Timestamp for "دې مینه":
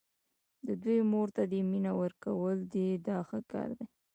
1.51-1.91